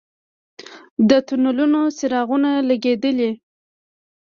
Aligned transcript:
د 1.09 1.11
تونلونو 1.27 1.79
څراغونه 1.97 2.49
لګیدلي؟ 2.69 3.31